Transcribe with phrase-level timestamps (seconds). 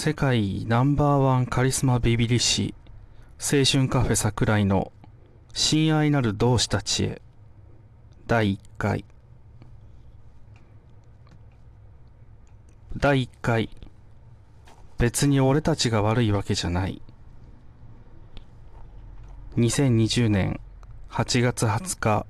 [0.00, 2.72] 世界ナンバーワンカリスマビビリ師
[3.40, 4.92] 青春カフェ桜井の
[5.54, 7.22] 親愛なる同志たちへ
[8.28, 9.04] 第1回。
[12.96, 13.70] 第1回。
[14.98, 17.02] 別に俺たちが悪いわけじゃない。
[19.56, 20.60] 2020年
[21.10, 22.26] 8月20日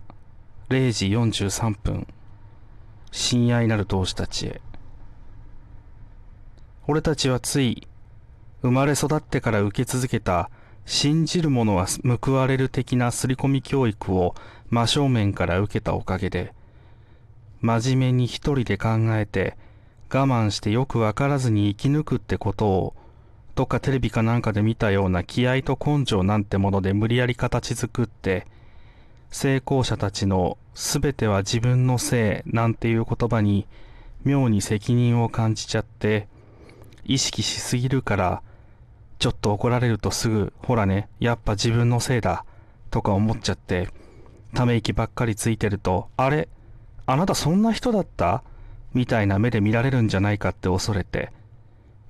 [0.71, 2.07] 0時43分
[3.13, 4.63] 親愛なる同志たちへ。
[6.91, 7.87] 俺たちはつい
[8.63, 10.49] 生まれ育ってから受け続けた
[10.87, 11.87] 信じる者は
[12.23, 14.35] 報われる的な刷り込み教育を
[14.71, 16.55] 真正面から受けたおかげで
[17.61, 18.89] 真面目に一人で考
[19.19, 19.59] えて
[20.11, 22.95] 我慢してよくわからずに生き抜くってことを
[23.55, 28.47] どっかテレビかなんかで見たような気合と根性なんてもので無理やり形作って
[29.31, 33.67] 成功者たちの全ては自分のせいなんていう言葉に
[34.25, 36.29] 妙に責任を感じちゃって
[37.09, 38.43] 意識しすぎるから、
[39.19, 42.45] ちょっと怒られるとすぐ、ほらね、やっぱ自分のせいだ、
[42.91, 43.89] とか思っちゃって、
[44.55, 46.49] ため息ばっかりついてると、あれ
[47.07, 48.45] あなたそんな人だった？
[48.95, 51.33] みたいな目で見られるんじゃないかって恐れて、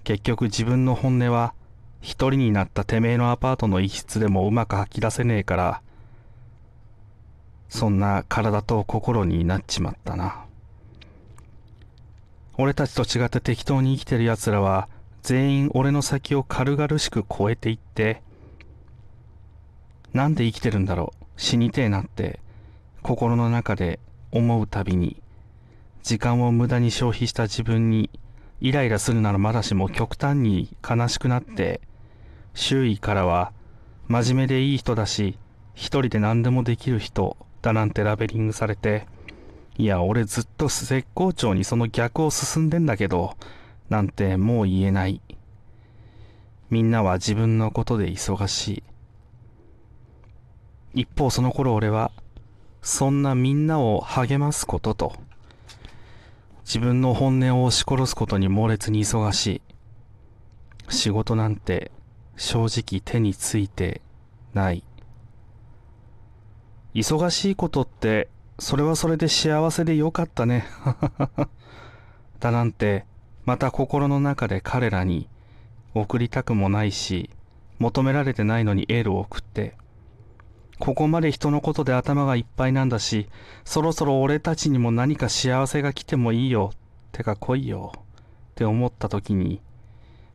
[0.05, 1.55] 結局自分の本音は、
[2.01, 5.83] 一人になったてめえのアパートの一室でもうまく吐き出せねえから、
[7.69, 10.45] そんな体と心になっちまったな。
[12.61, 14.89] 俺たちと違って適当に生きてる奴らは、
[15.23, 18.21] 全員俺の先を軽々しく越えていって、
[20.13, 22.41] なんで生きてるんだろう、死にてえなって、
[23.03, 24.01] 心の中で
[24.33, 25.23] 思うたびに、
[26.03, 28.11] 時間を無駄に消費した自分に、
[28.61, 31.81] イライラするならまだしも極端に悲しくなって、
[32.55, 33.53] 周囲からは、
[34.09, 35.39] 真面目でいい人だし、
[35.75, 39.07] 一人で何でもできる人だなんてラベリングされて、
[39.79, 43.37] いや、俺ずっと絶好調にその逆を進んでんだけど、
[43.89, 45.23] なんてもう言えない。
[46.69, 48.83] みんなは自分のことで忙し
[50.95, 51.03] い。
[51.03, 52.11] 一方その頃俺は、
[52.83, 55.13] そんなみんなを励ますことと、
[56.65, 59.63] 自分の本音を押し殺すことに猛烈に忙しい。
[60.91, 61.93] 仕事なんて
[62.37, 64.03] 正直手について
[64.55, 64.83] ない。
[66.95, 68.29] 忙しいことって
[68.59, 70.67] それはそれで幸せでよかったね。
[72.41, 73.05] だなんて、
[73.45, 75.29] また心の中で彼らに
[75.95, 77.31] 送りたくもないし、
[77.79, 79.77] 求められてないのにエールを送って、
[80.81, 83.29] ここまで人のことで頭がいっぱいなんだし、
[83.65, 86.73] そろそろ俺たちにも何か幸せが来てもいいよ。
[87.13, 87.93] てか来いよ。
[87.97, 88.01] っ
[88.57, 89.61] て思った時に、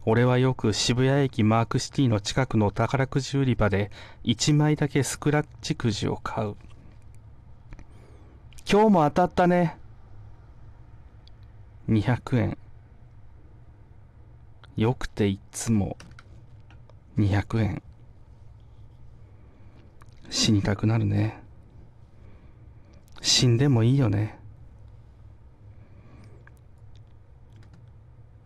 [0.06, 3.92] 俺はよく渋谷駅マークシティの近くの宝くじ売り場で
[4.26, 6.56] 1枚だけスクラッチくじを買う。
[8.70, 9.78] 今日も当たったね。
[11.90, 12.58] 200円。
[14.78, 15.98] よくていつも
[17.18, 17.84] 200円。
[20.30, 21.42] 死にたくなるね。
[23.22, 24.40] 死んでもいいよね。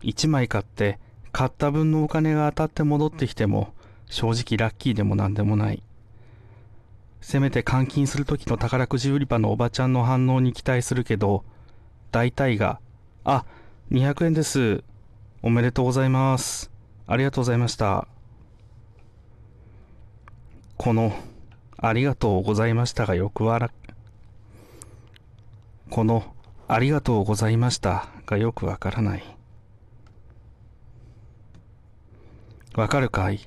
[0.02, 0.98] 1枚買って
[1.32, 3.72] 買った分のお金が当たって戻ってきても
[4.06, 5.82] 正直ラッキーでもなんでもない。
[7.20, 11.44] せめて監禁する時の宝くじ売り場のおばちゃんの反応に期待するけど、
[12.10, 12.80] 大体が、
[13.24, 13.44] あ、
[13.90, 14.82] 200円です。
[15.42, 16.70] おめでとうございます。
[17.06, 18.08] ありがとうございました。
[20.76, 21.12] この、
[21.76, 23.70] ありがとうございましたがよくわら
[25.90, 26.34] この、
[26.66, 29.24] ありがとうございましたがよくわからない。
[32.74, 33.40] わかるかい？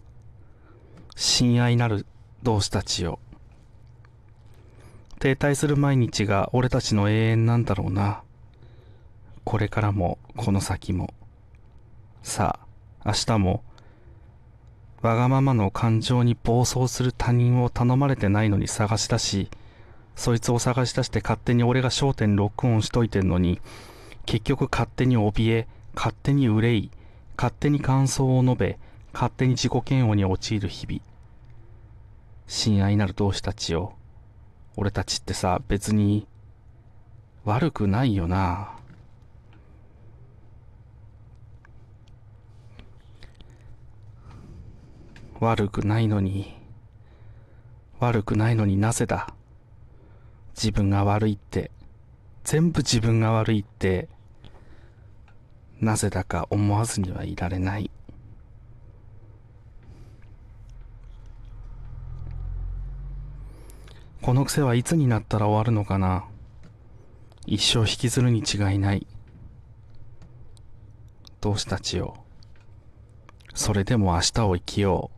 [1.15, 2.05] 親愛なる
[2.43, 3.19] 同志たちよ。
[5.21, 8.23] 停滞する毎日が俺たちの永遠なんだろうな。
[9.43, 11.13] これからも、この先も。
[12.23, 12.59] さ
[13.03, 13.63] あ、明日も、
[15.03, 19.51] わがままの感情に暴走する他人を頼まれてないのに探し出し、
[20.15, 23.61] そいつを探し出して勝手に俺が焦点ロックオンしといてんのに、
[24.25, 26.91] 結局勝手に怯え、勝手に憂い、
[27.37, 28.79] 勝手に感想を述べ、
[29.13, 30.99] 勝手に自己嫌悪に陥る日々。
[32.47, 33.93] 親愛なる同志たちよ。
[34.77, 36.27] 俺たちってさ、別に
[37.43, 38.77] 悪くないよな。
[45.39, 46.55] 悪くないのに、
[47.99, 49.33] 悪くないのになぜだ。
[50.55, 51.71] 自分が悪いって、
[52.43, 54.07] 全部自分が悪いって、
[55.79, 57.89] なぜだか思わずにはいられない。
[64.21, 66.25] この癖はいつになったら終わるのかな？
[67.47, 69.07] 一生引きずるに違いない。
[71.41, 72.23] 同志たちよ？
[73.55, 75.09] それでも明日を生きよ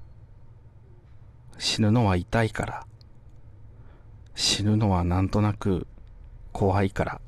[1.58, 1.62] う。
[1.62, 2.86] 死ぬのは痛いから。
[4.36, 5.86] 死ぬのはなんとなく
[6.54, 7.22] 怖いから。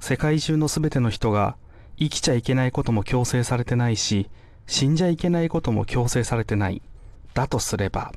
[0.00, 1.56] 世界中のすべての人が
[1.98, 4.30] 生きちゃいけないことも強制されてないし、
[4.66, 6.80] 死んじゃいけないことも強制されてない。
[7.34, 8.10] だとすれば、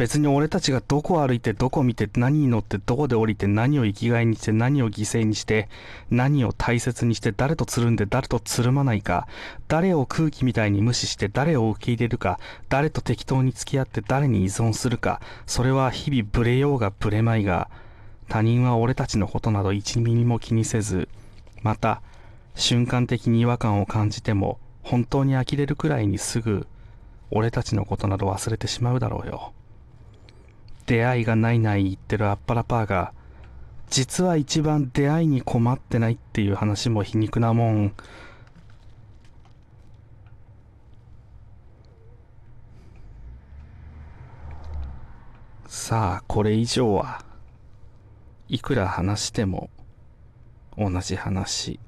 [0.00, 5.68] 別に俺たちがどこ歩いてどこ見て何に乗ってどこで降りて何を生きがいにして何を犠牲にして
[6.10, 9.28] 何を大切にして誰とつるんで誰とつるまないか
[9.68, 17.68] 誰を空気みたいに無視して誰を受け入れるか誰と適当に付き合って誰に依存するかそれは日々ブレようがブレまいが
[18.30, 21.10] 他人は俺たちのことなど1ミリも気にせず
[21.62, 22.00] また
[22.54, 26.66] 瞬間的に違和感を感じても本当に呆れるくらいにすぐ
[27.30, 29.52] 俺たちのことなど忘れてしまうだろうよ。
[30.90, 33.12] 出会いがないない言ってるアッパラパーが、
[33.90, 37.92] 実は一番出会いに困ってないっていう話も皮肉なもん。
[45.68, 47.22] さあ、これ以上は
[48.48, 49.70] いくら話しても
[50.76, 51.78] 同じ話。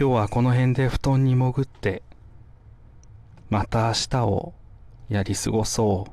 [0.00, 2.04] 今日はこの辺で布団に潜って、
[3.50, 4.54] また明日を
[5.08, 6.12] やり過ごそう。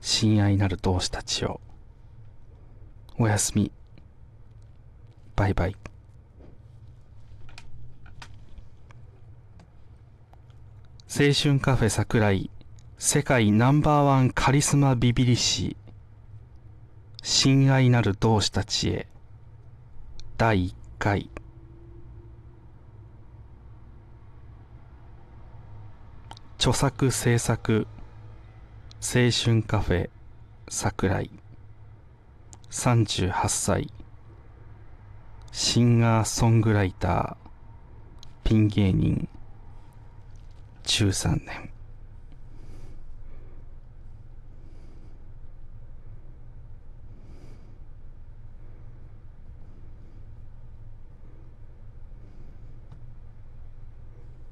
[0.00, 1.60] 親愛なる同志たちよ。
[3.18, 3.72] おやすみ。
[5.34, 5.76] バイバイ。
[11.08, 12.48] 青春カフェ桜井
[12.96, 15.76] 世界ナンバーワンカリスマビビリシ
[17.24, 19.08] 親愛なる同志たちへ
[20.38, 21.28] 第1回
[26.62, 27.88] 著作制作
[29.00, 30.10] 青春カフェ
[30.68, 31.28] 桜井。
[32.70, 33.92] 38歳。
[35.50, 39.28] シンガーソングライターピン芸人。
[40.84, 41.71] 13年。